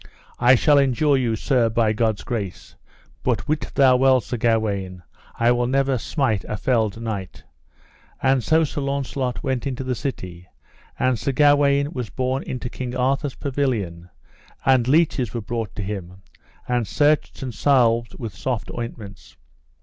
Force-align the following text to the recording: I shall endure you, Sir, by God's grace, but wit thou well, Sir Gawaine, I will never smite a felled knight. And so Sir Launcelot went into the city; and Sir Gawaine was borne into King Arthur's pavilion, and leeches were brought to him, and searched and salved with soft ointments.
I 0.39 0.55
shall 0.55 0.79
endure 0.79 1.15
you, 1.15 1.35
Sir, 1.35 1.69
by 1.69 1.93
God's 1.93 2.23
grace, 2.23 2.75
but 3.21 3.47
wit 3.47 3.71
thou 3.75 3.97
well, 3.97 4.19
Sir 4.19 4.35
Gawaine, 4.35 5.03
I 5.35 5.51
will 5.51 5.67
never 5.67 5.99
smite 5.99 6.43
a 6.45 6.57
felled 6.57 6.99
knight. 6.99 7.43
And 8.19 8.43
so 8.43 8.63
Sir 8.63 8.81
Launcelot 8.81 9.43
went 9.43 9.67
into 9.67 9.83
the 9.83 9.93
city; 9.93 10.47
and 10.97 11.19
Sir 11.19 11.33
Gawaine 11.33 11.91
was 11.91 12.09
borne 12.09 12.41
into 12.41 12.67
King 12.67 12.95
Arthur's 12.97 13.35
pavilion, 13.35 14.09
and 14.65 14.87
leeches 14.87 15.35
were 15.35 15.39
brought 15.41 15.75
to 15.75 15.83
him, 15.83 16.23
and 16.67 16.87
searched 16.87 17.43
and 17.43 17.53
salved 17.53 18.17
with 18.17 18.33
soft 18.35 18.71
ointments. 18.75 19.37